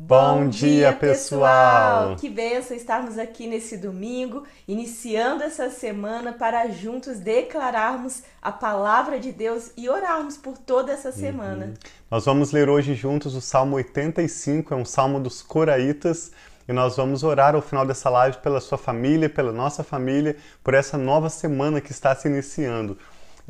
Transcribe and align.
Bom, 0.00 0.44
Bom 0.44 0.48
dia, 0.48 0.92
pessoal! 0.92 2.14
Que 2.14 2.30
benção 2.30 2.76
estarmos 2.76 3.18
aqui 3.18 3.48
nesse 3.48 3.76
domingo, 3.76 4.44
iniciando 4.68 5.42
essa 5.42 5.70
semana 5.70 6.32
para 6.32 6.68
juntos 6.68 7.18
declararmos 7.18 8.22
a 8.40 8.52
palavra 8.52 9.18
de 9.18 9.32
Deus 9.32 9.72
e 9.76 9.88
orarmos 9.88 10.36
por 10.36 10.56
toda 10.56 10.92
essa 10.92 11.10
semana. 11.10 11.66
Uhum. 11.66 11.74
Nós 12.08 12.24
vamos 12.24 12.52
ler 12.52 12.68
hoje 12.68 12.94
juntos 12.94 13.34
o 13.34 13.40
Salmo 13.40 13.74
85, 13.74 14.72
é 14.72 14.76
um 14.76 14.84
salmo 14.84 15.18
dos 15.18 15.42
Coraitas, 15.42 16.30
e 16.68 16.72
nós 16.72 16.96
vamos 16.96 17.24
orar 17.24 17.56
ao 17.56 17.60
final 17.60 17.84
dessa 17.84 18.08
live 18.08 18.36
pela 18.36 18.60
sua 18.60 18.78
família, 18.78 19.28
pela 19.28 19.50
nossa 19.50 19.82
família, 19.82 20.36
por 20.62 20.74
essa 20.74 20.96
nova 20.96 21.28
semana 21.28 21.80
que 21.80 21.90
está 21.90 22.14
se 22.14 22.28
iniciando. 22.28 22.96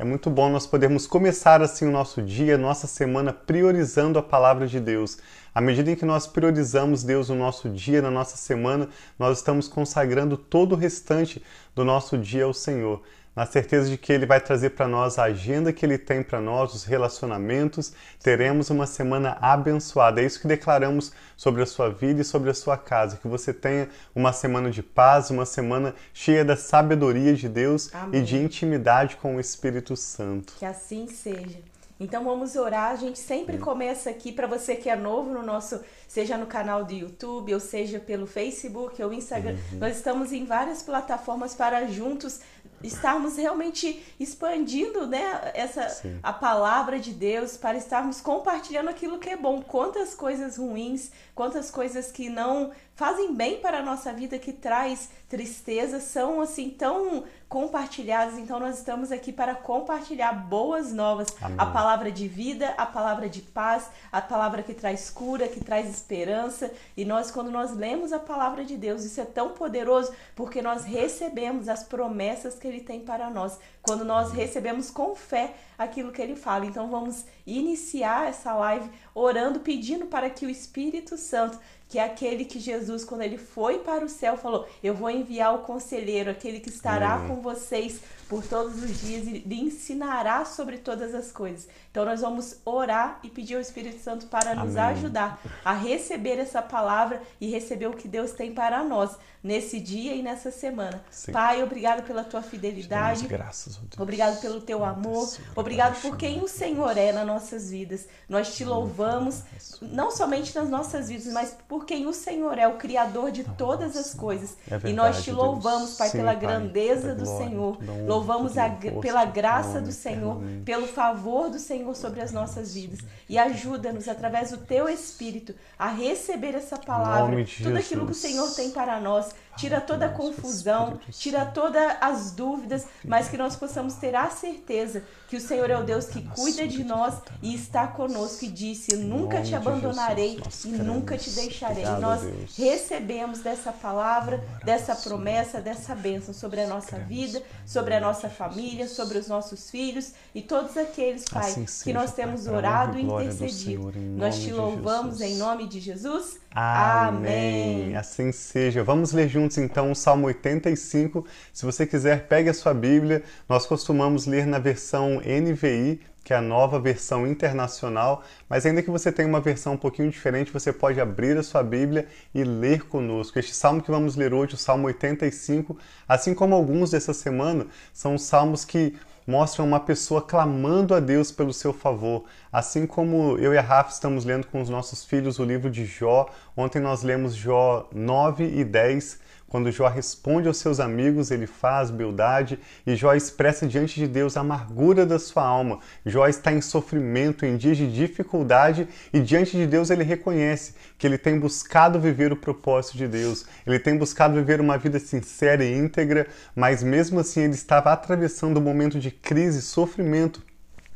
É 0.01 0.05
muito 0.05 0.29
bom 0.29 0.49
nós 0.49 0.65
podermos 0.65 1.05
começar 1.05 1.61
assim 1.61 1.85
o 1.85 1.91
nosso 1.91 2.21
dia, 2.21 2.57
nossa 2.57 2.87
semana, 2.87 3.33
priorizando 3.33 4.17
a 4.17 4.23
palavra 4.23 4.65
de 4.65 4.79
Deus. 4.79 5.17
À 5.53 5.59
medida 5.59 5.91
em 5.91 5.95
que 5.97 6.05
nós 6.05 6.25
priorizamos 6.25 7.03
Deus 7.03 7.27
no 7.27 7.35
nosso 7.35 7.67
dia, 7.67 8.01
na 8.01 8.09
nossa 8.09 8.37
semana, 8.37 8.87
nós 9.19 9.39
estamos 9.39 9.67
consagrando 9.67 10.37
todo 10.37 10.71
o 10.71 10.77
restante 10.77 11.43
do 11.75 11.83
nosso 11.83 12.17
dia 12.17 12.45
ao 12.45 12.53
Senhor 12.53 13.01
na 13.35 13.45
certeza 13.45 13.89
de 13.89 13.97
que 13.97 14.11
Ele 14.11 14.25
vai 14.25 14.39
trazer 14.41 14.71
para 14.71 14.87
nós 14.87 15.17
a 15.17 15.23
agenda 15.23 15.71
que 15.71 15.85
Ele 15.85 15.97
tem 15.97 16.21
para 16.21 16.41
nós, 16.41 16.73
os 16.73 16.83
relacionamentos. 16.83 17.93
Teremos 18.21 18.69
uma 18.69 18.85
semana 18.85 19.37
abençoada. 19.39 20.21
É 20.21 20.25
isso 20.25 20.41
que 20.41 20.47
declaramos 20.47 21.11
sobre 21.37 21.61
a 21.61 21.65
sua 21.65 21.89
vida 21.89 22.21
e 22.21 22.25
sobre 22.25 22.49
a 22.49 22.53
sua 22.53 22.77
casa. 22.77 23.17
Que 23.17 23.27
você 23.27 23.53
tenha 23.53 23.89
uma 24.13 24.33
semana 24.33 24.69
de 24.69 24.83
paz, 24.83 25.29
uma 25.29 25.45
semana 25.45 25.95
cheia 26.13 26.43
da 26.43 26.55
sabedoria 26.55 27.33
de 27.33 27.47
Deus 27.47 27.93
Amém. 27.93 28.21
e 28.21 28.23
de 28.23 28.37
intimidade 28.37 29.15
com 29.17 29.35
o 29.35 29.39
Espírito 29.39 29.95
Santo. 29.95 30.53
Que 30.57 30.65
assim 30.65 31.07
seja. 31.07 31.59
Então 31.99 32.23
vamos 32.23 32.55
orar. 32.55 32.91
A 32.91 32.95
gente 32.95 33.19
sempre 33.19 33.57
começa 33.57 34.09
aqui 34.09 34.31
para 34.31 34.47
você 34.47 34.75
que 34.75 34.89
é 34.89 34.95
novo 34.95 35.33
no 35.33 35.43
nosso, 35.43 35.81
seja 36.07 36.37
no 36.37 36.45
canal 36.45 36.85
do 36.85 36.93
YouTube, 36.93 37.53
ou 37.53 37.59
seja 37.59 37.99
pelo 37.99 38.25
Facebook 38.25 39.03
ou 39.03 39.11
Instagram. 39.11 39.57
Uhum. 39.73 39.79
Nós 39.79 39.97
estamos 39.97 40.31
em 40.31 40.45
várias 40.45 40.81
plataformas 40.81 41.53
para 41.53 41.87
juntos 41.87 42.39
estarmos 42.83 43.35
realmente 43.37 44.03
expandindo 44.19 45.05
né, 45.05 45.51
essa, 45.53 46.01
a 46.23 46.31
palavra 46.31 46.99
de 46.99 47.11
Deus, 47.11 47.57
para 47.57 47.77
estarmos 47.77 48.21
compartilhando 48.21 48.89
aquilo 48.89 49.19
que 49.19 49.29
é 49.29 49.37
bom. 49.37 49.61
Quantas 49.61 50.13
coisas 50.15 50.57
ruins, 50.57 51.11
quantas 51.35 51.69
coisas 51.69 52.11
que 52.11 52.29
não 52.29 52.71
fazem 52.95 53.33
bem 53.33 53.61
para 53.61 53.79
a 53.79 53.81
nossa 53.81 54.11
vida, 54.11 54.37
que 54.37 54.51
traz 54.51 55.09
tristeza, 55.29 56.01
são 56.01 56.41
assim 56.41 56.69
tão 56.69 57.23
compartilhadas. 57.47 58.37
Então 58.37 58.59
nós 58.59 58.77
estamos 58.77 59.11
aqui 59.11 59.31
para 59.31 59.55
compartilhar 59.55 60.33
boas 60.33 60.91
novas, 60.93 61.27
Amém. 61.41 61.55
a 61.57 61.65
palavra 61.65 62.11
de 62.11 62.27
vida, 62.27 62.73
a 62.77 62.85
palavra 62.85 63.29
de 63.29 63.41
paz, 63.41 63.89
a 64.11 64.21
palavra 64.21 64.61
que 64.61 64.73
traz 64.73 65.09
cura, 65.09 65.47
que 65.47 65.63
traz 65.63 65.89
esperança. 65.89 66.71
E 66.97 67.05
nós 67.05 67.31
quando 67.31 67.49
nós 67.49 67.71
lemos 67.73 68.11
a 68.11 68.19
palavra 68.19 68.65
de 68.65 68.75
Deus, 68.75 69.05
isso 69.05 69.21
é 69.21 69.25
tão 69.25 69.51
poderoso 69.51 70.13
porque 70.35 70.61
nós 70.61 70.83
recebemos 70.83 71.69
as 71.69 71.83
promessas 71.83 72.55
que 72.59 72.67
ele 72.67 72.81
tem 72.81 73.01
para 73.01 73.29
nós. 73.29 73.59
Quando 73.89 74.05
nós 74.05 74.31
recebemos 74.31 74.91
com 74.91 75.15
fé 75.15 75.53
aquilo 75.77 76.11
que 76.11 76.21
ele 76.21 76.35
fala. 76.35 76.65
Então 76.65 76.89
vamos 76.89 77.25
iniciar 77.45 78.27
essa 78.27 78.53
live 78.53 78.89
orando, 79.15 79.61
pedindo 79.61 80.05
para 80.05 80.29
que 80.29 80.45
o 80.45 80.49
Espírito 80.49 81.17
Santo 81.17 81.57
que 81.89 81.97
é 81.97 82.03
aquele 82.03 82.45
que 82.45 82.59
Jesus, 82.59 83.03
quando 83.03 83.23
ele 83.23 83.39
foi 83.39 83.79
para 83.79 84.05
o 84.05 84.09
céu, 84.09 84.37
falou: 84.37 84.69
Eu 84.83 84.93
vou 84.93 85.09
enviar 85.09 85.55
o 85.55 85.63
conselheiro, 85.63 86.29
aquele 86.29 86.59
que 86.59 86.69
estará 86.69 87.17
uhum. 87.17 87.27
com 87.27 87.41
vocês 87.41 87.99
por 88.29 88.45
todos 88.45 88.83
os 88.83 89.01
dias 89.01 89.25
e 89.25 89.39
lhe 89.39 89.59
ensinará 89.59 90.45
sobre 90.45 90.77
todas 90.77 91.15
as 91.15 91.31
coisas. 91.31 91.67
Então 91.89 92.05
nós 92.05 92.21
vamos 92.21 92.57
orar 92.63 93.19
e 93.23 93.29
pedir 93.29 93.55
ao 93.55 93.61
Espírito 93.61 93.99
Santo 94.03 94.27
para 94.27 94.53
nos 94.53 94.77
Amém. 94.77 94.97
ajudar 94.97 95.41
a 95.65 95.73
receber 95.73 96.37
essa 96.37 96.61
palavra 96.61 97.23
e 97.41 97.49
receber 97.49 97.87
o 97.87 97.93
que 97.93 98.07
Deus 98.07 98.33
tem 98.33 98.53
para 98.53 98.83
nós 98.83 99.17
nesse 99.43 99.79
dia 99.79 100.13
e 100.13 100.21
nessa 100.21 100.51
semana. 100.51 101.03
Sim. 101.09 101.31
Pai, 101.31 101.63
obrigado 101.63 102.05
pela 102.05 102.23
tua 102.23 102.43
fidelidade. 102.43 103.27
Graças, 103.27 103.78
obrigado 103.97 104.39
pelo 104.41 104.61
teu 104.61 104.83
amor. 104.83 105.29
Obrigado 105.55 106.01
por 106.01 106.17
quem 106.17 106.41
o 106.41 106.47
Senhor 106.47 106.97
é 106.97 107.11
nas 107.11 107.25
nossas 107.25 107.69
vidas. 107.69 108.07
Nós 108.27 108.55
te 108.55 108.63
louvamos 108.63 109.43
não 109.81 110.11
somente 110.11 110.55
nas 110.55 110.69
nossas 110.69 111.09
vidas, 111.09 111.27
mas 111.33 111.55
por 111.67 111.85
quem 111.85 112.07
o 112.07 112.13
Senhor 112.13 112.57
é, 112.57 112.67
o 112.67 112.77
criador 112.77 113.31
de 113.31 113.43
todas 113.43 113.95
as 113.95 114.13
coisas. 114.13 114.57
É 114.69 114.89
e 114.89 114.93
nós 114.93 115.23
te 115.23 115.31
louvamos, 115.31 115.95
Pai, 115.95 116.09
pela 116.09 116.33
grandeza 116.33 117.15
do 117.15 117.25
Senhor. 117.25 117.77
Louvamos 118.07 118.57
a, 118.57 118.69
pela 119.01 119.25
graça 119.25 119.81
do 119.81 119.91
Senhor, 119.91 120.41
pelo 120.65 120.87
favor 120.87 121.49
do 121.49 121.59
Senhor 121.59 121.95
sobre 121.95 122.21
as 122.21 122.31
nossas 122.31 122.73
vidas. 122.73 122.99
E 123.27 123.37
ajuda-nos, 123.37 124.07
através 124.07 124.51
do 124.51 124.57
Teu 124.57 124.89
Espírito, 124.89 125.53
a 125.77 125.87
receber 125.87 126.55
essa 126.55 126.77
palavra, 126.77 127.45
tudo 127.61 127.77
aquilo 127.77 128.05
que 128.05 128.11
o 128.11 128.15
Senhor 128.15 128.49
tem 128.55 128.71
para 128.71 128.99
nós 128.99 129.33
tira 129.59 129.81
toda 129.81 130.05
a 130.05 130.09
confusão, 130.09 130.99
tira 131.11 131.45
todas 131.45 131.97
as 131.99 132.31
dúvidas, 132.31 132.87
mas 133.03 133.27
que 133.27 133.37
nós 133.37 133.57
possamos 133.57 133.95
ter 133.95 134.15
a 134.15 134.29
certeza 134.29 135.03
que 135.27 135.35
o 135.35 135.41
Senhor 135.41 135.69
é 135.69 135.77
o 135.77 135.83
Deus 135.83 136.05
que 136.05 136.21
cuida 136.29 136.65
de 136.67 136.83
nós 136.83 137.21
e 137.41 137.53
está 137.53 137.85
conosco 137.85 138.45
e 138.45 138.47
disse: 138.47 138.95
Nunca 138.95 139.41
te 139.41 139.53
abandonarei 139.53 140.39
e 140.65 140.69
nunca 140.69 141.17
te 141.17 141.29
deixarei. 141.31 141.85
Nós 141.99 142.21
recebemos 142.57 143.39
dessa 143.39 143.71
palavra, 143.71 144.43
dessa 144.63 144.95
promessa, 144.95 145.59
dessa 145.59 145.93
bênção 145.93 146.33
sobre 146.33 146.61
a 146.61 146.67
nossa 146.67 146.97
vida, 146.97 147.43
sobre 147.65 147.93
a 147.93 147.99
nossa 147.99 148.29
família, 148.29 148.87
sobre 148.87 149.17
os 149.17 149.27
nossos 149.27 149.69
filhos 149.69 150.13
e 150.33 150.41
todos 150.41 150.77
aqueles, 150.77 151.25
Pai, 151.25 151.49
assim 151.49 151.83
que 151.83 151.93
nós 151.93 152.13
temos 152.13 152.47
orado 152.47 152.97
e 152.97 153.03
intercedido. 153.03 153.91
Nós 154.15 154.39
te 154.39 154.51
louvamos 154.51 155.19
em 155.21 155.35
nome 155.35 155.67
de 155.67 155.79
Jesus. 155.79 156.39
Amém. 156.51 157.95
Assim 157.95 158.31
seja. 158.31 158.83
Vamos 158.83 159.11
ler 159.11 159.29
juntos 159.29 159.57
então 159.57 159.91
o 159.91 159.95
Salmo 159.95 160.27
85. 160.27 161.25
Se 161.53 161.65
você 161.65 161.85
quiser, 161.85 162.27
pegue 162.27 162.49
a 162.49 162.53
sua 162.53 162.73
Bíblia. 162.73 163.23
Nós 163.47 163.65
costumamos 163.65 164.25
ler 164.25 164.47
na 164.47 164.57
versão 164.57 165.21
NVI, 165.21 166.01
que 166.23 166.33
é 166.33 166.37
a 166.37 166.41
nova 166.41 166.79
versão 166.79 167.25
internacional, 167.25 168.23
mas 168.47 168.65
ainda 168.65 168.83
que 168.83 168.89
você 168.91 169.11
tenha 169.11 169.27
uma 169.27 169.39
versão 169.39 169.73
um 169.73 169.77
pouquinho 169.77 170.11
diferente, 170.11 170.51
você 170.51 170.71
pode 170.71 170.99
abrir 170.99 171.37
a 171.37 171.43
sua 171.43 171.63
Bíblia 171.63 172.07
e 172.33 172.43
ler 172.43 172.83
conosco. 172.85 173.39
Este 173.39 173.53
salmo 173.53 173.81
que 173.81 173.89
vamos 173.89 174.15
ler 174.15 174.33
hoje, 174.33 174.53
o 174.53 174.57
Salmo 174.57 174.87
85, 174.87 175.77
assim 176.07 176.33
como 176.33 176.53
alguns 176.53 176.91
dessa 176.91 177.13
semana, 177.13 177.67
são 177.93 178.17
salmos 178.17 178.63
que 178.63 178.95
mostram 179.29 179.63
uma 179.63 179.79
pessoa 179.79 180.23
clamando 180.23 180.95
a 180.95 180.99
Deus 180.99 181.31
pelo 181.31 181.53
seu 181.53 181.71
favor. 181.71 182.25
Assim 182.51 182.87
como 182.87 183.37
eu 183.37 183.53
e 183.53 183.59
a 183.59 183.61
Rafa 183.61 183.91
estamos 183.91 184.25
lendo 184.25 184.47
com 184.47 184.59
os 184.59 184.69
nossos 184.69 185.05
filhos 185.05 185.37
o 185.37 185.45
livro 185.45 185.69
de 185.69 185.85
Jó, 185.85 186.27
ontem 186.57 186.79
nós 186.79 187.03
lemos 187.03 187.35
Jó 187.35 187.87
9 187.93 188.43
e 188.43 188.63
10 188.63 189.19
quando 189.49 189.71
Jó 189.71 189.87
responde 189.87 190.47
aos 190.47 190.57
seus 190.57 190.79
amigos, 190.79 191.31
ele 191.31 191.47
faz 191.47 191.89
beldade 191.89 192.59
e 192.85 192.95
Jó 192.95 193.13
expressa 193.15 193.67
diante 193.67 193.99
de 193.99 194.07
Deus 194.07 194.37
a 194.37 194.41
amargura 194.41 195.05
da 195.05 195.17
sua 195.17 195.43
alma. 195.43 195.79
Jó 196.05 196.27
está 196.27 196.53
em 196.53 196.61
sofrimento, 196.61 197.45
em 197.45 197.57
dias 197.57 197.75
de 197.75 197.91
dificuldade 197.91 198.87
e 199.11 199.19
diante 199.19 199.57
de 199.57 199.65
Deus 199.65 199.89
ele 199.89 200.03
reconhece 200.03 200.75
que 200.97 201.07
ele 201.07 201.17
tem 201.17 201.39
buscado 201.39 201.99
viver 201.99 202.31
o 202.31 202.37
propósito 202.37 202.95
de 202.95 203.07
Deus. 203.07 203.45
Ele 203.65 203.79
tem 203.79 203.97
buscado 203.97 204.35
viver 204.35 204.61
uma 204.61 204.77
vida 204.77 204.99
sincera 204.99 205.65
e 205.65 205.75
íntegra, 205.75 206.27
mas 206.55 206.83
mesmo 206.83 207.19
assim 207.19 207.41
ele 207.41 207.53
estava 207.53 207.91
atravessando 207.91 208.59
um 208.59 208.63
momento 208.63 208.99
de 208.99 209.09
crise 209.09 209.59
e 209.59 209.63
sofrimento 209.63 210.43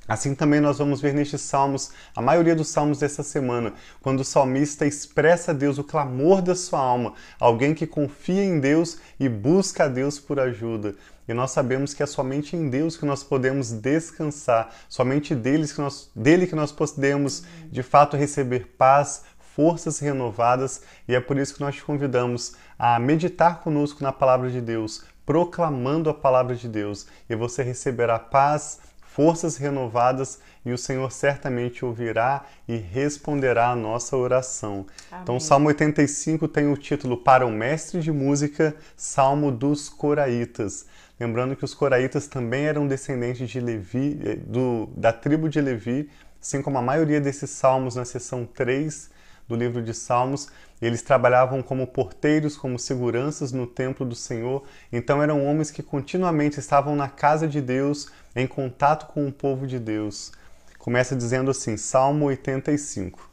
Assim 0.08 0.36
também 0.36 0.60
nós 0.60 0.80
vamos 0.80 1.00
ver 1.00 1.14
nestes 1.14 1.42
salmos, 1.42 1.92
a 2.14 2.22
maioria 2.22 2.56
dos 2.56 2.68
salmos 2.68 3.00
dessa 3.00 3.24
semana, 3.24 3.74
quando 4.02 4.20
o 4.20 4.26
salmista 4.26 4.86
expressa 4.86 5.52
a 5.52 5.54
Deus 5.54 5.78
o 5.78 5.84
clamor 5.84 6.42
da 6.42 6.56
sua 6.56 6.80
alma, 6.80 7.14
alguém 7.40 7.74
que 7.74 7.88
confia 7.88 8.44
em 8.44 8.60
Deus 8.60 8.98
e 9.18 9.30
busca 9.30 9.86
a 9.86 9.88
Deus 9.88 10.20
por 10.20 10.42
ajuda. 10.42 10.96
E 11.26 11.34
nós 11.34 11.52
sabemos 11.52 11.94
que 11.94 12.04
é 12.04 12.06
somente 12.06 12.54
em 12.54 12.70
Deus 12.70 12.98
que 12.98 13.06
nós 13.06 13.24
podemos 13.24 13.72
descansar, 13.72 14.74
somente 14.90 15.34
deles 15.34 15.72
que 15.72 15.80
nós, 15.80 16.12
dele 16.14 16.48
que 16.48 16.56
nós 16.56 16.74
podemos 16.74 17.44
de 17.72 17.82
fato 17.82 18.18
receber 18.18 18.76
paz, 18.78 19.24
forças 19.56 20.00
renovadas, 20.00 20.82
e 21.08 21.16
é 21.16 21.22
por 21.22 21.38
isso 21.38 21.56
que 21.56 21.62
nós 21.62 21.76
te 21.76 21.84
convidamos 21.84 22.56
a 22.78 23.00
meditar 23.00 23.62
conosco 23.62 24.04
na 24.04 24.12
palavra 24.12 24.50
de 24.50 24.60
Deus, 24.60 25.06
proclamando 25.26 26.10
a 26.10 26.14
palavra 26.14 26.56
de 26.56 26.68
Deus, 26.68 27.08
e 27.30 27.36
você 27.36 27.64
receberá 27.64 28.20
paz, 28.20 28.80
forças 29.14 29.58
renovadas 29.58 30.40
e 30.66 30.72
o 30.72 30.78
Senhor 30.78 31.12
certamente 31.12 31.86
ouvirá 31.86 32.46
e 32.68 32.76
responderá 32.76 33.70
a 33.70 33.76
nossa 33.76 34.18
oração. 34.18 34.88
Amém. 35.12 35.24
Então, 35.24 35.40
Salmo 35.40 35.68
85 35.68 36.48
tem 36.48 36.72
o 36.72 36.76
título 36.76 37.16
Para 37.18 37.46
o 37.46 37.52
Mestre 37.52 38.02
de 38.02 38.12
Música, 38.12 38.76
Salmo 38.98 39.52
dos 39.52 39.88
Coraitas. 39.88 40.88
Lembrando 41.20 41.56
que 41.56 41.64
os 41.64 41.76
Coraitas 41.76 42.26
também 42.26 42.66
eram 42.66 42.88
descendentes 42.88 43.48
de 43.48 43.60
Levi, 43.60 44.20
eh, 44.26 44.36
do, 44.36 44.90
da 44.98 45.14
tribo 45.14 45.48
de 45.48 45.62
Levi, 45.62 46.10
assim 46.42 46.64
como 46.64 46.80
a 46.80 46.82
maioria 46.82 47.22
desses 47.22 47.52
salmos 47.52 47.96
na 47.96 48.06
seção 48.06 48.46
3 48.46 49.12
do 49.48 49.56
livro 49.56 49.82
de 49.82 49.94
Salmos. 49.94 50.50
Eles 50.82 51.02
trabalhavam 51.02 51.62
como 51.62 51.88
porteiros, 51.88 52.58
como 52.58 52.78
seguranças 52.78 53.52
no 53.52 53.66
templo 53.66 54.06
do 54.06 54.16
Senhor. 54.16 54.64
Então 54.92 55.22
eram 55.22 55.46
homens 55.46 55.72
que 55.72 55.84
continuamente 55.84 56.60
estavam 56.60 56.96
na 56.96 57.10
casa 57.10 57.48
de 57.48 57.62
Deus, 57.62 58.10
em 58.36 58.48
contato 58.48 59.12
com 59.14 59.28
o 59.28 59.32
povo 59.32 59.66
de 59.66 59.80
Deus. 59.80 60.32
Começa 60.78 61.16
dizendo 61.16 61.52
assim, 61.52 61.78
Salmo 61.78 62.26
85. 62.26 63.30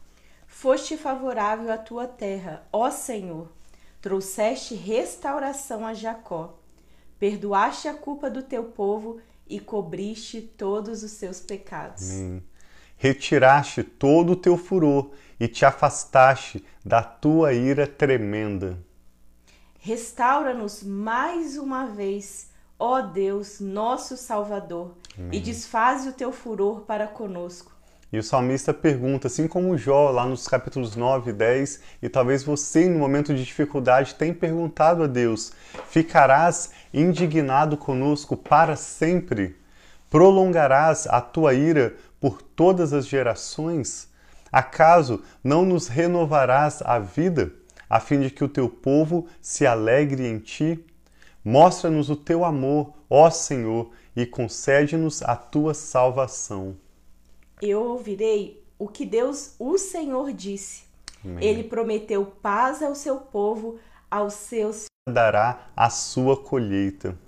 Foste 0.47 0.97
favorável 0.97 1.73
à 1.73 1.79
tua 1.79 2.07
terra, 2.07 2.63
ó 2.73 2.91
Senhor. 2.91 3.49
Trouxeste 4.01 4.75
restauração 4.75 5.87
a 5.87 5.93
Jacó. 5.93 6.59
Perdoaste 7.19 7.89
a 7.89 7.95
culpa 7.95 8.31
do 8.31 8.43
teu 8.43 8.65
povo 8.65 9.21
e 9.49 9.59
cobriste 9.59 10.41
todos 10.41 11.03
os 11.03 11.11
seus 11.11 11.41
pecados. 11.41 12.11
Amém. 12.11 12.43
Retiraste 12.97 13.83
todo 13.83 14.33
o 14.33 14.37
teu 14.37 14.57
furor 14.57 15.11
e 15.41 15.49
te 15.49 15.65
afastaste 15.65 16.63
da 16.85 17.03
tua 17.03 17.55
ira 17.55 17.87
tremenda. 17.87 18.79
Restaura-nos 19.79 20.83
mais 20.83 21.57
uma 21.57 21.87
vez, 21.87 22.51
ó 22.79 23.01
Deus, 23.01 23.59
nosso 23.59 24.15
Salvador, 24.15 24.95
Amém. 25.19 25.39
e 25.39 25.41
desfaze 25.41 26.11
o 26.11 26.13
teu 26.13 26.31
furor 26.31 26.83
para 26.83 27.07
conosco. 27.07 27.73
E 28.13 28.19
o 28.19 28.23
salmista 28.23 28.75
pergunta, 28.75 29.29
assim 29.29 29.47
como 29.49 29.79
Jó, 29.79 30.11
lá 30.11 30.27
nos 30.27 30.47
capítulos 30.47 30.97
9 30.97 31.31
e 31.31 31.33
10, 31.33 31.81
e 32.03 32.09
talvez 32.09 32.43
você, 32.43 32.89
no 32.89 32.99
momento 32.99 33.33
de 33.33 33.45
dificuldade, 33.45 34.17
tenha 34.17 34.35
perguntado 34.35 35.05
a 35.05 35.07
Deus: 35.07 35.53
Ficarás 35.89 36.73
indignado 36.93 37.77
conosco 37.77 38.37
para 38.37 38.75
sempre? 38.77 39.57
Prolongarás 40.11 41.07
a 41.07 41.21
tua 41.21 41.55
ira 41.55 41.95
por 42.21 42.43
todas 42.43 42.93
as 42.93 43.07
gerações? 43.07 44.10
Acaso 44.51 45.23
não 45.43 45.65
nos 45.65 45.89
renovarás 45.89 46.83
a 46.83 46.99
vida, 46.99 47.53
a 47.89 48.01
fim 48.01 48.21
de 48.21 48.31
que 48.31 48.45
o 48.45 48.49
teu 48.49 48.69
povo 48.69 49.27
se 49.41 49.67
alegre 49.67 50.27
em 50.27 50.39
ti? 50.39 50.85
Mostra-nos 51.45 52.11
o 52.11 52.17
teu 52.17 52.45
amor, 52.45 52.93
ó 53.09 53.31
Senhor, 53.31 53.91
e 54.15 54.27
concede-nos 54.27 55.23
a 55.23 55.37
tua 55.37 55.75
salvação 55.75 56.77
eu 57.61 57.83
ouvirei 57.83 58.65
o 58.79 58.89
que 58.89 59.05
Deus, 59.05 59.55
o 59.59 59.77
Senhor, 59.77 60.33
disse. 60.33 60.85
Amém. 61.25 61.45
Ele 61.45 61.65
prometeu 61.65 62.25
paz 62.25 62.83
ao 62.83 62.95
seu 62.95 63.19
povo, 63.19 63.79
aos 64.11 64.35
seus. 64.35 64.87
Dará 65.09 65.71
a 65.77 65.91
sua 65.91 66.37
colheita. 66.43 67.19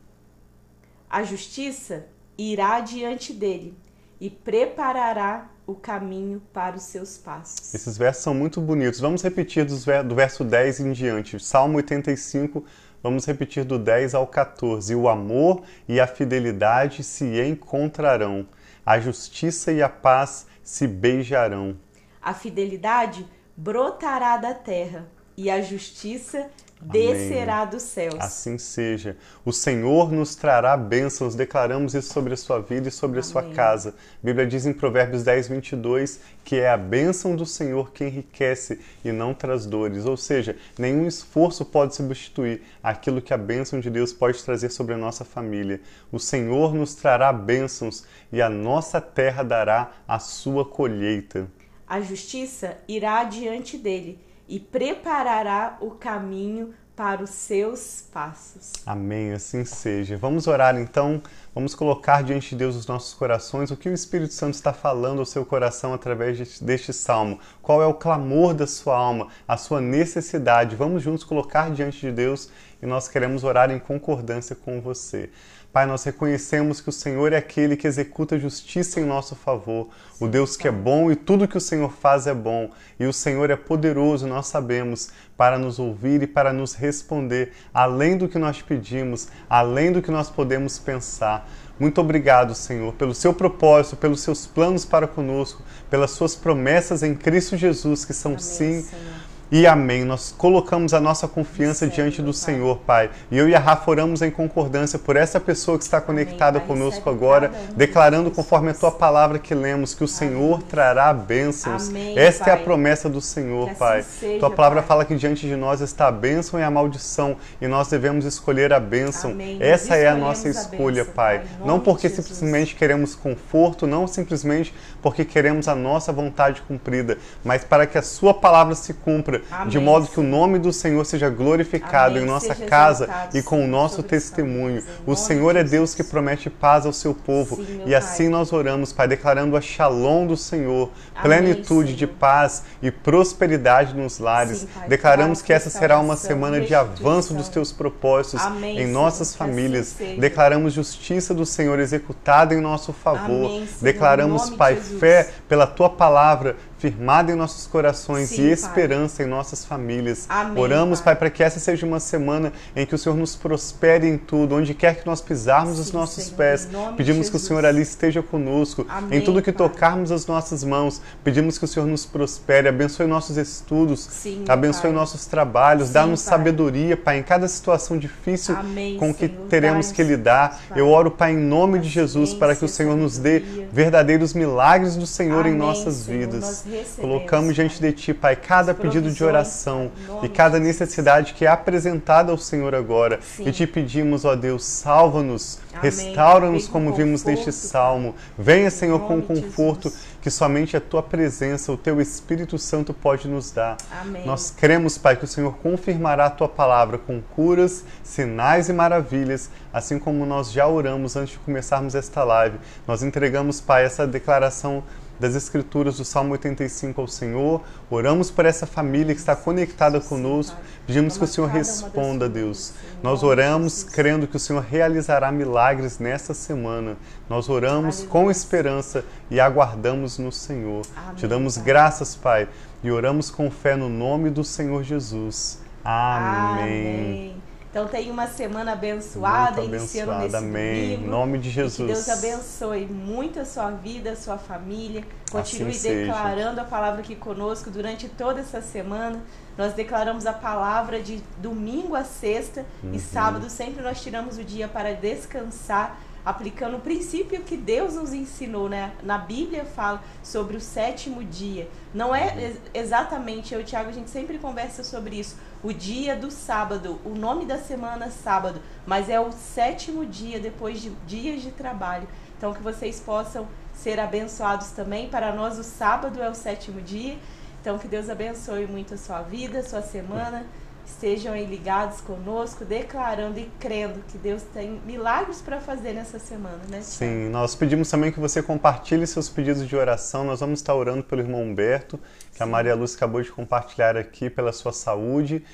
A 1.09 1.23
justiça 1.23 2.09
irá 2.39 2.81
diante 2.81 3.33
dele 3.35 3.77
e 4.23 4.31
preparará 4.31 5.51
o 5.67 5.75
caminho 5.75 6.41
para 6.53 6.77
os 6.77 6.85
seus 6.85 7.19
passos. 7.19 7.75
Esses 7.75 7.99
versos 7.99 8.23
são 8.23 8.33
muito 8.33 8.61
bonitos. 8.61 9.01
Vamos 9.01 9.21
repetir 9.21 9.65
do 9.65 10.15
verso 10.15 10.45
10 10.45 10.79
em 10.79 10.93
diante. 10.93 11.43
Salmo 11.43 11.79
85, 11.79 12.65
vamos 13.03 13.27
repetir 13.27 13.65
do 13.65 13.81
10 13.81 14.15
ao 14.15 14.25
14. 14.29 14.95
O 14.95 15.09
amor 15.09 15.65
e 15.89 15.99
a 15.99 16.07
fidelidade 16.07 17.03
se 17.03 17.25
encontrarão 17.43 18.47
a 18.87 19.01
justiça 19.01 19.73
e 19.73 19.83
a 19.83 19.89
paz 19.89 20.47
se 20.63 20.87
beijarão. 20.87 21.77
A 22.23 22.33
fidelidade 22.33 23.27
brotará 23.57 24.37
da 24.37 24.55
terra 24.55 25.09
e 25.37 25.51
a 25.51 25.61
justiça 25.61 26.49
descerá 26.83 27.61
Amém. 27.61 27.71
dos 27.71 27.83
céus. 27.83 28.17
Assim 28.19 28.59
seja. 28.59 29.17
O 29.45 29.53
Senhor 29.53 30.11
nos 30.11 30.35
trará 30.35 30.77
bênçãos. 30.77 31.35
Declaramos 31.35 31.95
isso 31.95 32.13
sobre 32.13 32.35
a 32.35 32.37
sua 32.37 32.61
vida 32.61 32.89
e 32.89 32.91
sobre 32.91 33.19
Amém. 33.19 33.29
a 33.29 33.31
sua 33.31 33.43
casa. 33.55 33.91
A 33.91 34.27
Bíblia 34.27 34.47
diz 34.47 34.67
em 34.67 34.73
Provérbios 34.73 35.23
10, 35.23 35.49
22 35.49 36.21
que 36.45 36.57
é 36.57 36.69
a 36.69 36.77
bênção 36.77 37.37
do 37.37 37.47
Senhor 37.47 37.93
que 37.93 38.05
enriquece 38.05 38.81
e 39.05 39.13
não 39.13 39.33
traz 39.33 39.65
dores. 39.65 40.05
Ou 40.07 40.17
seja, 40.17 40.57
nenhum 40.77 41.07
esforço 41.07 41.65
pode 41.65 41.95
substituir 41.95 42.63
aquilo 42.83 43.23
que 43.23 43.33
a 43.33 43.39
bênção 43.39 43.79
de 43.79 43.89
Deus 43.89 44.13
pode 44.13 44.43
trazer 44.43 44.71
sobre 44.71 44.95
a 44.95 44.99
nossa 44.99 45.25
família. 45.25 45.81
O 46.11 46.19
Senhor 46.19 46.75
nos 46.75 46.95
trará 46.95 47.33
bênçãos 47.33 48.05
e 48.33 48.43
a 48.43 48.49
nossa 48.49 49.01
terra 49.01 49.43
dará 49.43 49.93
a 50.07 50.19
sua 50.19 50.65
colheita. 50.65 51.47
A 51.87 52.01
justiça 52.01 52.79
irá 52.89 53.23
diante 53.25 53.77
dele 53.79 54.19
e 54.53 54.61
preparará 54.61 55.79
o 55.81 55.93
caminho 55.93 56.75
para 56.95 57.25
os 57.25 57.31
seus 57.31 58.05
passos. 58.13 58.73
Amém, 58.85 59.33
assim 59.33 59.65
seja. 59.65 60.15
Vamos 60.19 60.47
orar 60.47 60.79
então, 60.79 61.23
vamos 61.55 61.75
colocar 61.75 62.23
diante 62.23 62.51
de 62.51 62.57
Deus 62.57 62.77
os 62.77 62.87
nossos 62.87 63.15
corações 63.15 63.71
o 63.71 63.79
que 63.79 63.89
o 63.89 63.95
Espírito 63.95 64.35
Santo 64.35 64.53
está 64.53 64.75
falando 64.75 65.21
ao 65.21 65.25
seu 65.25 65.47
coração 65.47 65.95
através 65.95 66.61
deste 66.61 66.93
salmo. 66.93 67.41
Qual 67.63 67.83
é 67.83 67.87
o 67.87 67.95
clamor 67.95 68.53
da 68.53 68.67
sua 68.67 68.95
alma, 68.95 69.29
a 69.49 69.57
sua 69.57 69.81
necessidade. 69.81 70.77
Vamos 70.77 71.03
juntos 71.03 71.25
colocar 71.25 71.71
diante 71.71 71.99
de 72.01 72.13
Deus 72.13 72.51
e 72.83 72.85
nós 72.85 73.09
queremos 73.09 73.45
orar 73.45 73.71
em 73.71 73.79
concordância 73.79 74.55
com 74.55 74.83
você. 74.83 75.31
Pai, 75.73 75.87
nós 75.87 76.05
reconhecemos 76.05 76.83
que 76.83 76.91
o 76.91 76.93
Senhor 76.93 77.33
é 77.33 77.39
aquele 77.39 77.79
que 77.79 77.87
executa 77.87 78.39
justiça 78.39 79.01
em 79.01 79.07
nosso 79.07 79.35
favor, 79.35 79.89
o 80.21 80.29
Deus 80.29 80.55
que 80.55 80.69
é 80.69 80.71
bom 80.71 81.11
e 81.11 81.17
tudo 81.17 81.49
que 81.49 81.57
o 81.57 81.61
Senhor 81.63 81.91
faz 81.91 82.27
é 82.27 82.35
bom, 82.35 82.71
e 83.01 83.07
o 83.07 83.13
Senhor 83.13 83.49
é 83.49 83.57
poderoso, 83.57 84.27
nós 84.27 84.49
sabemos, 84.49 85.09
para 85.35 85.59
nos 85.59 85.79
ouvir 85.79 86.23
e 86.23 86.27
para 86.27 86.53
nos 86.53 86.75
responder, 86.75 87.55
além 87.73 88.19
do 88.19 88.29
que 88.29 88.39
nós 88.39 88.61
pedimos, 88.61 89.29
além 89.49 89.91
do 89.91 90.03
que 90.03 90.11
nós 90.11 90.29
podemos 90.29 90.79
pensar. 90.79 91.49
Muito 91.81 92.03
obrigado, 92.03 92.55
Senhor, 92.55 92.93
pelo 92.93 93.15
seu 93.15 93.33
propósito, 93.33 93.97
pelos 93.97 94.21
seus 94.21 94.47
planos 94.47 94.85
para 94.85 95.09
conosco, 95.09 95.63
pelas 95.89 96.11
suas 96.11 96.37
promessas 96.37 97.03
em 97.03 97.15
Cristo 97.15 97.57
Jesus, 97.57 98.05
que 98.05 98.13
são 98.13 98.33
Amém, 98.33 98.45
sim. 98.45 98.83
Senhor 98.83 99.22
e 99.53 99.67
amém. 99.67 100.03
Nós 100.03 100.35
colocamos 100.37 100.95
a 100.95 101.01
nossa 101.01 101.29
confiança 101.29 101.87
diante 101.87 102.23
do 102.23 102.33
Senhor, 102.33 102.79
Pai. 102.79 103.11
E 103.31 103.37
eu 103.37 103.47
e 103.47 103.55
a 103.55 103.59
Rafa 103.59 103.91
oramos 103.91 104.23
em 104.23 104.31
concordância 104.31 104.99
por 104.99 105.15
essa 105.15 105.39
pessoa 105.39 105.77
que 105.77 105.85
está 105.85 106.01
conectada 106.01 106.57
amém, 106.57 106.67
conosco 106.67 107.11
agora, 107.11 107.53
declarando 107.77 108.31
conforme 108.31 108.71
a 108.71 108.75
tua 108.75 108.91
palavra 108.91 109.39
que 109.39 109.55
lemos 109.55 109.93
que 109.93 110.03
o 110.03 110.09
Senhor 110.09 110.55
amém. 110.55 110.67
trará 110.71 111.13
bênçãos. 111.13 111.91
Amém, 111.91 112.19
Esta 112.19 112.47
pai. 112.47 112.55
é 112.55 112.57
a 112.57 112.61
promessa 112.61 113.11
do 113.11 113.21
Senhor, 113.21 113.69
que 113.69 113.75
Pai. 113.75 114.01
Assim 114.01 114.21
seja, 114.21 114.39
tua 114.41 114.51
palavra 114.51 114.81
pai. 114.81 114.89
fala 114.89 115.05
que 115.05 115.15
diante 115.15 115.47
de 115.47 115.55
nós 115.55 115.83
está 115.83 116.09
a 116.09 116.13
bênção 116.13 116.59
e 116.59 116.63
a 116.63 116.71
maldição, 116.71 117.37
e 117.61 117.69
nós 117.69 117.89
devemos 117.89 118.25
escolher 118.25 118.73
a 118.73 118.81
bênção. 118.81 119.37
Essa 119.61 119.97
é 119.97 120.09
a 120.09 120.15
nossa 120.15 120.49
escolha, 120.49 121.03
a 121.03 121.05
Pai. 121.05 121.43
Não 121.63 121.79
porque 121.79 122.09
simplesmente 122.09 122.75
queremos 122.75 123.15
conforto, 123.15 123.87
não 123.87 124.07
simplesmente 124.07 124.73
porque 125.03 125.27
queremos 125.27 125.69
a 125.69 125.75
nossa 125.75 126.11
vontade 126.11 126.63
cumprida, 126.63 127.19
mas 127.45 127.65
para 127.65 127.87
que 127.87 127.99
a 127.99 128.03
sua 128.03 128.33
palavra 128.33 128.75
se 128.75 128.95
cumpra 128.95 129.42
Amém, 129.51 129.69
de 129.69 129.79
modo 129.79 130.07
que 130.07 130.21
o 130.21 130.23
nome 130.23 130.59
do 130.59 130.73
Senhor 130.73 131.05
seja 131.05 131.29
glorificado 131.29 132.17
Amém, 132.17 132.23
em 132.23 132.27
nossa 132.27 132.55
casa 132.55 133.09
e 133.35 133.43
com 133.43 133.65
o 133.65 133.69
nosso 133.69 134.03
testemunho. 134.03 134.83
O 135.07 135.15
Senhor 135.15 135.57
é 135.57 135.65
Deus 135.65 135.95
que 135.95 136.05
promete 136.05 136.49
paz 136.49 136.87
ao 136.87 136.93
seu 136.93 137.15
povo 137.15 137.57
Sim, 137.57 137.83
e 137.87 137.95
assim 137.95 138.25
pai. 138.25 138.33
nós 138.33 138.53
oramos, 138.53 138.93
Pai, 138.93 139.09
declarando 139.09 139.57
a 139.57 139.61
shalom 139.61 140.27
do 140.27 140.37
Senhor, 140.37 140.91
plenitude 141.23 141.95
de 141.95 142.07
paz 142.07 142.63
e 142.83 142.91
prosperidade 142.91 143.95
nos 143.95 144.19
lares. 144.19 144.59
Sim, 144.59 144.69
declaramos 144.89 145.43
que 145.43 145.53
essa 145.53 145.71
será 145.71 145.99
uma 145.99 146.17
semana 146.17 146.61
de 146.61 146.75
avanço 146.75 147.35
dos 147.35 147.49
teus 147.49 147.73
propósitos 147.73 148.43
em 148.63 148.87
nossas 148.87 149.29
Senhor, 149.29 149.39
famílias. 149.39 149.95
Assim 149.95 150.19
declaramos 150.19 150.73
justiça 150.73 151.35
do 151.35 151.45
Senhor 151.45 151.79
executada 151.79 152.55
em 152.55 152.61
nosso 152.61 152.93
favor. 152.93 153.63
Declaramos, 153.81 154.51
Pai, 154.51 154.77
fé 154.77 155.31
pela 155.49 155.67
tua 155.67 155.91
palavra 155.91 156.57
firmada 156.83 157.31
em 157.31 157.37
nossos 157.37 157.65
corações 157.69 158.31
Sim, 158.31 158.43
e 158.43 158.51
esperança 158.51 159.19
pai. 159.19 159.27
em 159.27 159.29
nossas 159.29 159.65
famílias. 159.65 160.27
Amém, 160.29 160.61
Oramos, 160.61 161.01
pai. 161.01 161.15
para 161.15 161.31
que 161.31 161.41
essa 161.41 161.61
seja 161.61 161.87
uma 161.87 162.01
semana 162.01 162.53
em 162.75 162.85
que 162.85 162.93
o 162.93 162.99
Senhor 162.99 163.15
nos 163.15 163.37
prospere 163.37 164.09
em 164.09 164.19
tudo, 164.19 164.57
onde 164.57 164.75
quer 164.75 164.97
que 164.97 165.07
nós 165.07 165.21
pisarmos 165.21 165.77
Sim, 165.77 165.81
os 165.81 165.93
nossos 165.93 166.25
Senhor, 166.25 166.37
pés. 166.37 166.69
Pedimos 166.97 167.31
que 167.31 167.37
o 167.37 167.39
Senhor 167.39 167.65
ali 167.65 167.83
esteja 167.83 168.21
conosco. 168.21 168.85
Amém, 168.89 169.21
em 169.21 169.23
tudo 169.23 169.41
que 169.41 169.53
pai. 169.53 169.69
tocarmos 169.69 170.11
as 170.11 170.27
nossas 170.27 170.65
mãos, 170.65 171.01
pedimos 171.23 171.57
que 171.57 171.65
o 171.65 171.69
Senhor 171.69 171.87
nos 171.87 172.05
prospere, 172.05 172.67
abençoe 172.67 173.07
nossos 173.07 173.37
estudos, 173.37 174.01
Sim, 174.01 174.45
abençoe 174.49 174.83
pai. 174.83 174.93
nossos 174.93 175.27
trabalhos, 175.27 175.91
dá-nos 175.91 176.19
sabedoria, 176.21 176.97
Pai, 176.97 177.19
em 177.19 177.23
cada 177.23 177.47
situação 177.47 177.97
difícil 177.97 178.57
Amém, 178.57 178.97
com 178.97 179.15
que 179.15 179.29
Senhor, 179.29 179.47
teremos 179.49 179.93
que 179.93 180.03
lidar. 180.03 180.61
Eu 180.75 180.89
oro, 180.89 181.13
Pai, 181.13 181.31
em 181.31 181.37
nome 181.37 181.79
de 181.79 181.89
Jesus, 181.89 182.35
para 182.35 182.57
que 182.57 182.65
o 182.65 182.69
Senhor 182.69 182.97
nos 182.97 183.19
dê 183.19 183.39
verdadeiros 183.73 184.35
milagres 184.35 184.97
do 184.97 185.07
Senhor 185.07 185.47
em 185.47 185.55
nossas 185.55 186.05
vidas. 186.05 186.65
Colocamos 187.01 187.55
diante 187.55 187.81
de 187.81 187.93
Ti, 187.93 188.15
Pai, 188.15 188.37
cada 188.37 188.75
pedido 188.75 189.11
de 189.11 189.25
oração 189.25 189.91
e 190.23 190.29
cada 190.29 190.59
necessidade 190.59 191.35
que 191.35 191.45
é 191.45 191.49
apresentada 191.49 192.33
ao 192.33 192.39
Senhor 192.39 192.75
agora. 192.75 193.21
Sim. 193.23 193.49
E 193.49 193.53
te 193.53 193.67
pedimos, 193.67 194.25
ó 194.25 194.35
Deus, 194.35 194.65
salva-nos, 194.65 195.59
restaura-nos 195.81 196.69
como 196.69 196.93
vimos 196.93 197.25
neste 197.25 197.53
salmo. 197.53 198.15
Venha, 198.39 198.71
Senhor, 198.71 199.01
com 199.01 199.21
conforto 199.21 199.93
que 200.23 200.31
somente 200.31 200.77
a 200.77 200.81
tua 200.81 201.03
presença, 201.03 201.73
o 201.73 201.77
teu 201.77 202.01
Espírito 202.01 202.57
Santo 202.57 202.95
pode 202.95 203.27
nos 203.27 203.51
dar. 203.51 203.77
Amém. 203.91 204.25
Nós 204.25 204.53
cremos, 204.57 204.97
Pai, 204.97 205.17
que 205.17 205.25
o 205.25 205.29
Senhor 205.29 205.57
confirmará 205.59 206.27
a 206.27 206.31
tua 206.31 206.49
palavra 206.49 206.97
com 206.97 207.21
curas, 207.21 207.85
sinais 208.05 208.69
e 208.69 208.73
maravilhas, 208.73 209.51
assim 209.73 209.99
como 209.99 210.25
nós 210.25 210.53
já 210.53 210.67
oramos 210.67 211.17
antes 211.17 211.33
de 211.33 211.41
começarmos 211.41 211.97
esta 211.97 212.23
live. 212.23 212.57
Nós 212.87 213.03
entregamos, 213.03 213.61
Pai, 213.61 213.85
essa 213.85 214.07
declaração 214.07 214.85
das 215.23 215.35
Escrituras 215.35 215.97
do 215.97 216.05
Salmo 216.05 216.33
85 216.33 217.01
ao 217.01 217.09
Senhor. 217.09 217.63
Oramos 217.89 218.31
por 218.31 218.45
essa 218.45 218.67
família 218.67 219.15
que 219.15 219.21
está 219.21 219.35
conectada 219.35 220.01
conosco. 220.01 220.57
Pedimos 220.87 221.17
que 221.17 221.25
o 221.25 221.27
Senhor 221.27 221.47
responda, 221.47 222.29
Deus. 222.29 222.75
Nós 223.03 223.23
oramos 223.23 223.83
crendo 223.83 224.27
que 224.27 224.37
o 224.37 224.41
Senhor 224.41 224.63
realizará 224.63 225.33
milagres 225.33 225.99
nesta 225.99 226.35
semana. 226.35 226.97
Nós 227.29 227.49
oramos 227.49 228.03
com 228.03 228.31
esperança 228.31 229.05
e 229.31 229.41
aguardamos 229.41 230.19
no 230.19 230.31
Senhor. 230.31 230.83
Te 231.17 231.27
damos 231.27 231.57
graças, 231.57 232.15
Pai 232.15 232.49
e 232.83 232.91
oramos 232.91 233.31
com 233.31 233.51
fé 233.51 233.77
no 233.77 233.89
nome 233.89 234.29
do 234.29 234.43
Senhor 234.43 234.83
Jesus. 234.83 235.61
Amém. 235.85 236.59
Amém. 236.59 237.42
Então 237.73 237.89
tenha 237.89 238.13
uma 238.13 238.27
semana 238.27 238.73
abençoada, 238.73 239.63
muito 239.63 239.77
iniciando 239.77 240.13
nesse 240.19 240.37
Amém. 240.37 240.91
domingo. 240.91 241.05
Em 241.05 241.09
nome 241.09 241.39
de 241.39 241.49
Jesus. 241.49 241.77
que 241.77 241.87
Deus 241.87 242.07
abençoe 242.07 242.85
muito 242.85 243.41
a 243.41 243.47
sua 243.47 243.71
vida, 243.71 244.11
a 244.11 244.17
sua 244.17 244.37
família. 244.37 245.03
Continue 245.31 245.71
assim 245.71 246.05
declarando 246.05 246.61
a 246.61 246.65
palavra 246.65 247.01
aqui 247.01 247.17
conosco 247.17 247.71
durante 247.71 248.11
toda 248.11 248.41
essa 248.41 248.61
semana. 248.61 249.23
Nós 249.57 249.73
declaramos 249.73 250.27
a 250.27 250.35
palavra 250.35 251.01
de 251.01 251.23
domingo 251.39 251.97
a 251.97 252.05
sexta 252.05 252.67
uhum. 252.85 252.93
e 252.93 253.01
sábado 253.01 253.49
sempre 253.49 253.83
nós 253.83 254.03
tiramos 254.03 254.37
o 254.37 254.45
dia 254.45 254.69
para 254.69 254.93
descansar 254.93 255.99
aplicando 256.25 256.77
o 256.77 256.81
princípio 256.81 257.43
que 257.43 257.57
Deus 257.57 257.95
nos 257.95 258.13
ensinou, 258.13 258.69
né? 258.69 258.93
Na 259.03 259.19
Bíblia 259.19 259.65
fala 259.65 260.03
sobre 260.23 260.57
o 260.57 260.61
sétimo 260.61 261.25
dia. 261.25 261.69
Não 261.93 262.15
é 262.15 262.55
exatamente, 262.73 263.53
eu 263.53 263.61
e 263.61 263.63
o 263.63 263.67
Tiago, 263.67 263.89
a 263.89 263.93
gente 263.93 264.11
sempre 264.11 264.39
conversa 264.39 264.85
sobre 264.85 265.17
isso, 265.17 265.37
o 265.63 265.73
dia 265.73 266.17
do 266.17 266.31
sábado, 266.31 267.01
o 267.05 267.11
nome 267.11 267.47
da 267.47 267.59
semana 267.59 268.11
sábado, 268.11 268.61
mas 268.87 269.09
é 269.09 269.21
o 269.21 269.31
sétimo 269.31 270.05
dia 270.05 270.41
depois 270.41 270.81
de 270.81 270.91
dias 271.07 271.43
de 271.43 271.53
trabalho. 271.53 272.09
Então 272.37 272.53
que 272.53 272.63
vocês 272.63 272.99
possam 272.99 273.47
ser 273.73 274.01
abençoados 274.01 274.71
também. 274.71 275.09
Para 275.09 275.33
nós 275.33 275.59
o 275.59 275.63
sábado 275.63 276.21
é 276.21 276.29
o 276.29 276.35
sétimo 276.35 276.81
dia. 276.81 277.17
Então 277.61 277.79
que 277.79 277.87
Deus 277.87 278.11
abençoe 278.11 278.67
muito 278.67 278.95
a 278.95 278.99
sua 278.99 279.23
vida, 279.23 279.61
a 279.61 279.63
sua 279.63 279.83
semana 279.83 280.45
estejam 280.87 281.33
aí 281.33 281.45
ligados 281.45 282.01
conosco, 282.01 282.65
declarando 282.65 283.39
e 283.39 283.51
crendo 283.59 284.03
que 284.09 284.19
Deus 284.19 284.43
tem 284.55 284.81
milagres 284.87 285.41
para 285.41 285.61
fazer 285.61 285.93
nessa 285.93 286.19
semana, 286.19 286.61
né? 286.69 286.81
Sim, 286.83 287.29
nós 287.29 287.55
pedimos 287.55 287.91
também 287.91 288.13
que 288.13 288.21
você 288.21 288.43
compartilhe 288.43 289.07
seus 289.07 289.29
pedidos 289.29 289.67
de 289.67 289.77
oração. 289.77 290.25
Nós 290.25 290.41
vamos 290.41 290.61
estar 290.61 290.75
orando 290.75 291.03
pelo 291.03 291.21
irmão 291.21 291.43
Humberto, 291.43 291.99
que 292.31 292.39
Sim. 292.39 292.45
a 292.45 292.47
Maria 292.47 292.75
Lúcia 292.75 292.97
acabou 292.97 293.21
de 293.21 293.31
compartilhar 293.31 293.97
aqui, 293.97 294.31
pela 294.31 294.53
sua 294.53 294.73
saúde. 294.73 295.45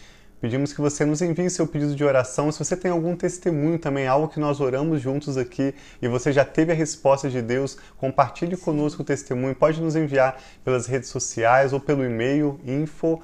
Pedimos 0.41 0.73
que 0.73 0.81
você 0.81 1.05
nos 1.05 1.21
envie 1.21 1.51
seu 1.51 1.67
pedido 1.67 1.97
de 1.97 2.05
oração. 2.05 2.53
Se 2.53 2.61
você 2.61 2.77
tem 2.77 2.93
algum 2.93 3.17
testemunho 3.17 3.77
também, 3.77 4.07
algo 4.07 4.29
que 4.29 4.39
nós 4.39 4.61
oramos 4.61 5.03
juntos 5.03 5.37
aqui 5.37 5.75
e 6.01 6.07
você 6.07 6.33
já 6.33 6.45
teve 6.45 6.71
a 6.71 6.77
resposta 6.77 7.29
de 7.29 7.43
Deus, 7.43 7.77
compartilhe 7.97 8.57
conosco 8.57 9.03
o 9.03 9.05
testemunho. 9.05 9.53
Pode 9.57 9.83
nos 9.83 9.97
enviar 9.97 10.41
pelas 10.65 10.87
redes 10.87 11.09
sociais 11.09 11.73
ou 11.73 11.81
pelo 11.81 12.05
e-mail 12.05 12.61
info@duze.net. 12.65 13.19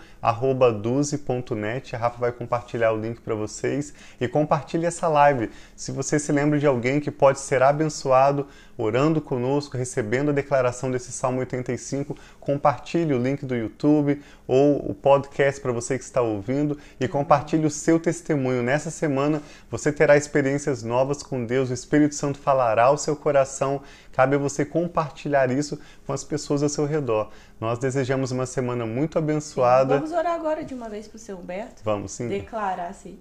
A 1.95 1.99
Rafa 2.01 2.19
vai 2.19 2.33
compartilhar 2.33 2.91
o 2.91 3.01
link 3.01 3.21
para 3.21 3.37
vocês 3.37 3.95
e 4.21 4.27
compartilhe 4.27 4.85
essa 4.85 5.07
live. 5.07 5.51
Se 5.77 5.93
você 5.93 6.19
se 6.19 6.33
lembra 6.33 6.59
de 6.59 6.67
alguém 6.67 6.99
que 6.99 7.13
pode 7.13 7.39
ser 7.39 7.63
abençoado 7.63 8.49
orando 8.77 9.21
conosco, 9.21 9.77
recebendo 9.77 10.31
a 10.31 10.33
declaração 10.33 10.91
desse 10.91 11.13
Salmo 11.13 11.41
85, 11.41 12.17
compartilhe 12.41 13.15
o 13.15 13.19
link 13.19 13.45
do 13.45 13.55
YouTube 13.55 14.21
ou 14.47 14.91
o 14.91 14.95
podcast 14.95 15.61
para 15.61 15.73
você 15.73 15.97
que 15.97 16.05
está 16.05 16.21
ouvindo 16.21 16.79
e 17.01 17.07
compartilhe 17.09 17.67
o 17.67 17.71
seu 17.71 17.99
testemunho. 17.99 18.63
Nessa 18.63 18.91
semana 18.91 19.43
você 19.71 19.93
terá 19.93 20.17
experiências 20.17 20.83
novas 20.83 21.23
com 21.23 21.45
Deus, 21.45 21.71
o 21.71 21.75
Espírito 21.75 22.15
Santo 22.15 22.39
falará 22.39 22.85
ao 22.85 22.99
seu 22.99 23.17
coração. 23.17 23.83
Cabe 24.13 24.37
a 24.37 24.39
você 24.39 24.65
compartilhar 24.65 25.51
isso 25.51 25.79
com 26.07 26.13
as 26.13 26.23
pessoas 26.23 26.63
ao 26.63 26.69
seu 26.69 26.87
redor. 26.87 27.31
Nós 27.61 27.79
desejamos 27.79 28.31
uma 28.31 28.47
semana 28.47 28.87
muito 28.87 29.19
abençoada. 29.19 29.97
Vamos 29.97 30.13
orar 30.13 30.35
agora 30.35 30.65
de 30.65 30.75
uma 30.75 30.89
vez 30.89 31.09
para 31.09 31.17
o 31.17 31.19
seu 31.19 31.37
Humberto? 31.37 31.83
Vamos, 31.85 32.13
sim. 32.13 32.29
Declarar, 32.29 32.95
sim 32.95 33.19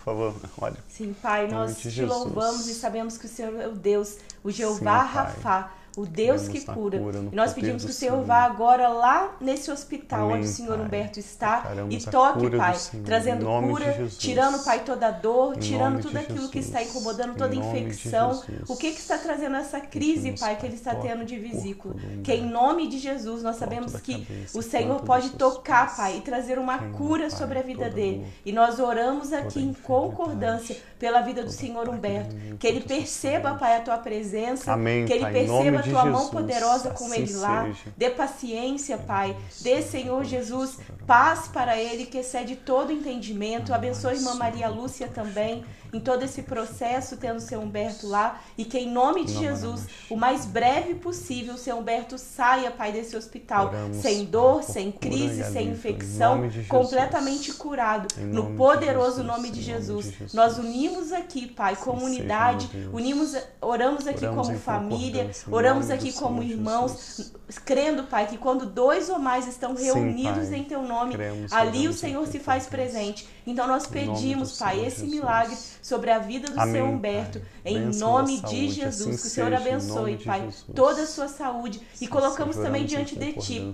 favor, 0.00 0.34
olha. 0.60 0.76
Sim, 0.88 1.14
Pai, 1.20 1.48
nós 1.48 1.78
te 1.78 2.02
louvamos 2.02 2.66
e 2.68 2.74
sabemos 2.74 3.16
que 3.16 3.26
o 3.26 3.28
Senhor 3.28 3.54
é 3.60 3.66
o 3.68 3.72
Deus, 3.72 4.18
o 4.42 4.50
Jeová 4.50 5.06
Sim, 5.06 5.14
Rafá, 5.14 5.72
o 5.98 6.06
Deus 6.06 6.46
que 6.46 6.60
cura. 6.60 6.96
cura 6.96 7.18
e 7.32 7.34
nós 7.34 7.52
pedimos 7.52 7.84
que 7.84 7.90
o 7.90 7.94
Senhor 7.94 8.22
vá 8.22 8.44
agora 8.44 8.86
lá 8.86 9.36
nesse 9.40 9.68
hospital 9.68 10.26
Amém, 10.26 10.36
onde 10.36 10.46
o 10.46 10.50
Senhor 10.50 10.76
pai. 10.76 10.86
Humberto 10.86 11.18
está 11.18 11.64
e 11.90 11.98
toque, 11.98 12.50
Pai, 12.50 12.78
trazendo 13.04 13.44
cura, 13.44 14.08
tirando, 14.16 14.64
Pai, 14.64 14.84
toda 14.84 15.10
dor, 15.10 15.56
em 15.56 15.58
tirando 15.58 16.00
tudo 16.00 16.16
aquilo 16.16 16.36
Jesus. 16.36 16.52
que 16.52 16.60
está 16.60 16.80
incomodando, 16.84 17.36
toda 17.36 17.52
infecção. 17.52 18.40
O 18.68 18.76
que, 18.76 18.92
que 18.92 19.00
está 19.00 19.18
trazendo 19.18 19.56
essa 19.56 19.80
crise, 19.80 20.32
Pai, 20.38 20.54
que 20.54 20.66
ele 20.66 20.76
está 20.76 20.94
tendo 20.94 21.24
de 21.24 21.36
vesícula? 21.36 21.96
Que 22.22 22.32
em 22.32 22.48
nome 22.48 22.86
de 22.86 22.98
Jesus 22.98 23.42
nós 23.42 23.56
sabemos 23.56 23.96
que 24.00 24.24
o 24.54 24.62
Senhor 24.62 25.00
pode 25.02 25.30
tocar, 25.30 25.96
Pai, 25.96 26.18
e 26.18 26.20
trazer 26.20 26.60
uma 26.60 26.78
cura 26.90 27.28
sobre 27.28 27.58
a 27.58 27.62
vida 27.62 27.90
dele. 27.90 28.24
E 28.46 28.52
nós 28.52 28.78
oramos 28.78 29.32
aqui 29.32 29.60
em 29.60 29.72
concordância 29.72 30.76
pela 30.96 31.22
vida 31.22 31.42
do 31.42 31.50
Senhor 31.50 31.88
Humberto. 31.88 32.36
Que 32.56 32.68
ele 32.68 32.82
perceba, 32.82 33.54
Pai, 33.54 33.78
a 33.78 33.80
tua 33.80 33.98
presença. 33.98 34.76
Que 35.06 35.12
ele 35.12 35.26
perceba 35.26 35.87
tua 35.90 36.02
Jesus, 36.02 36.12
mão 36.12 36.28
poderosa 36.28 36.90
com 36.90 37.06
assim 37.06 37.22
ele 37.22 37.34
lá. 37.34 37.64
Seja. 37.64 37.94
Dê 37.96 38.10
paciência, 38.10 38.98
Pai. 38.98 39.36
Dê, 39.60 39.82
Senhor 39.82 40.24
Jesus, 40.24 40.78
paz 41.06 41.48
para 41.48 41.78
ele 41.78 42.06
que 42.06 42.18
excede 42.18 42.56
todo 42.56 42.92
entendimento. 42.92 43.74
Abençoe 43.74 44.12
a 44.12 44.16
irmã 44.16 44.34
Maria 44.34 44.68
Lúcia 44.68 45.08
também 45.08 45.64
em 45.92 46.00
todo 46.00 46.22
esse 46.22 46.42
processo, 46.42 47.16
tendo 47.16 47.36
o 47.36 47.40
seu 47.40 47.60
Humberto 47.60 48.06
lá. 48.06 48.40
E 48.56 48.64
que 48.64 48.78
em 48.78 48.90
nome 48.90 49.24
de 49.24 49.34
Jesus, 49.34 49.86
o 50.10 50.16
mais 50.16 50.44
breve 50.44 50.94
possível, 50.94 51.54
o 51.54 51.58
seu 51.58 51.78
Humberto 51.78 52.18
saia, 52.18 52.70
Pai, 52.70 52.92
desse 52.92 53.16
hospital. 53.16 53.70
Sem 53.92 54.24
dor, 54.24 54.62
sem 54.62 54.92
crise, 54.92 55.44
sem 55.52 55.68
infecção, 55.68 56.42
completamente 56.68 57.52
curado. 57.52 58.08
No 58.18 58.54
poderoso 58.54 59.22
nome 59.22 59.50
de 59.50 59.62
Jesus. 59.62 60.12
Nós 60.32 60.58
unimos 60.58 61.12
aqui, 61.12 61.46
Pai, 61.46 61.76
comunidade, 61.76 62.68
unimos, 62.92 63.36
oramos 63.60 64.06
aqui 64.06 64.26
como 64.26 64.58
família, 64.58 65.30
oramos 65.50 65.90
aqui 65.90 66.12
como 66.12 66.42
irmãos, 66.42 67.32
crendo, 67.64 68.04
Pai, 68.04 68.26
que 68.26 68.36
quando 68.36 68.66
dois 68.66 69.08
ou 69.08 69.18
mais 69.18 69.46
estão 69.46 69.74
reunidos 69.74 70.48
Sim, 70.48 70.56
em 70.56 70.64
Teu 70.64 70.82
nome, 70.82 71.14
Cremos, 71.14 71.52
ali 71.52 71.88
o 71.88 71.92
Senhor 71.92 72.26
se 72.26 72.38
faz 72.38 72.66
presente. 72.66 73.28
Então 73.46 73.66
nós 73.66 73.86
pedimos, 73.86 74.58
Pai, 74.58 74.84
esse 74.84 75.00
Jesus. 75.00 75.10
milagre 75.10 75.56
sobre 75.88 76.10
a 76.10 76.18
vida 76.18 76.50
do 76.50 76.60
Amém, 76.60 76.74
seu 76.74 76.84
Humberto, 76.84 77.40
pai. 77.40 77.72
em 77.72 77.86
nome 77.96 78.40
de 78.42 78.68
Jesus, 78.68 79.00
assim 79.00 79.10
que 79.10 79.26
o 79.26 79.30
Senhor 79.30 79.54
abençoe, 79.54 80.18
Pai, 80.18 80.48
toda 80.74 81.02
a 81.02 81.06
sua 81.06 81.28
saúde. 81.28 81.80
E 82.00 82.06
colocamos 82.06 82.56
também 82.56 82.84
diante 82.84 83.18
de 83.18 83.32
Ti 83.32 83.72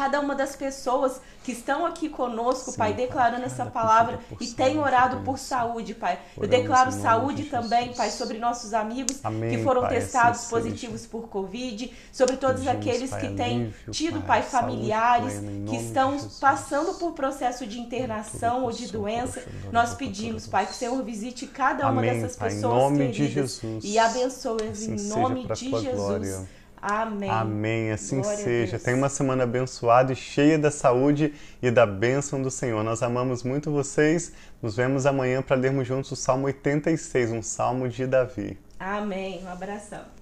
cada 0.00 0.18
uma 0.18 0.34
das 0.34 0.56
pessoas 0.56 1.20
que 1.44 1.52
estão 1.52 1.84
aqui 1.84 2.08
conosco, 2.08 2.70
Sim, 2.70 2.78
Pai, 2.78 2.94
declarando 2.94 3.44
essa 3.44 3.66
palavra 3.66 4.18
e 4.40 4.46
tem 4.46 4.78
orado 4.78 5.18
por 5.24 5.38
saúde, 5.38 5.94
Pai. 5.94 6.18
Eu 6.38 6.48
declaro 6.48 6.90
saúde 6.90 7.44
também, 7.44 7.92
Pai, 7.92 8.10
sobre 8.10 8.38
nossos 8.38 8.72
amigos 8.72 9.20
Amém, 9.22 9.50
que 9.50 9.62
foram 9.62 9.82
pai, 9.82 9.96
testados 9.96 10.46
positivos 10.46 11.04
por 11.04 11.28
Covid, 11.28 11.92
sobre 12.10 12.38
todos 12.38 12.62
pedimos, 12.62 12.78
aqueles 12.78 13.10
pai, 13.10 13.20
que 13.20 13.34
têm 13.34 13.74
tido, 13.90 14.22
Pai, 14.22 14.42
familiares 14.42 15.34
que 15.68 15.76
estão 15.76 16.16
passando 16.40 16.94
por 16.94 17.12
processo 17.12 17.66
de 17.66 17.78
internação 17.78 18.64
ou 18.64 18.72
de 18.72 18.90
doença. 18.90 19.42
Nós 19.70 19.92
pedimos, 19.92 20.46
Pai, 20.46 20.64
que 20.64 20.72
o 20.72 20.74
Senhor 20.74 21.02
visite 21.04 21.46
cada 21.46 21.90
uma 21.90 22.00
Amém, 22.00 22.14
dessas 22.14 22.36
pessoas 22.36 22.96
queridas 22.96 23.60
de 23.60 23.88
e 23.88 23.98
abençoe-as 23.98 24.82
em 24.82 24.94
assim 24.94 25.08
nome 25.08 25.46
de 25.46 25.70
Jesus. 25.70 25.94
Glória. 25.94 26.59
Amém. 26.80 27.30
Amém. 27.30 27.90
Assim 27.90 28.20
Glória 28.20 28.38
seja. 28.38 28.78
Tenha 28.78 28.96
uma 28.96 29.08
semana 29.08 29.44
abençoada 29.44 30.12
e 30.12 30.16
cheia 30.16 30.58
da 30.58 30.70
saúde 30.70 31.34
e 31.62 31.70
da 31.70 31.86
bênção 31.86 32.40
do 32.40 32.50
Senhor. 32.50 32.82
Nós 32.82 33.02
amamos 33.02 33.42
muito 33.42 33.70
vocês. 33.70 34.32
Nos 34.62 34.76
vemos 34.76 35.06
amanhã 35.06 35.42
para 35.42 35.56
lermos 35.56 35.86
juntos 35.86 36.12
o 36.12 36.16
Salmo 36.16 36.46
86, 36.46 37.32
um 37.32 37.42
salmo 37.42 37.88
de 37.88 38.06
Davi. 38.06 38.58
Amém. 38.78 39.42
Um 39.44 39.48
abração. 39.48 40.19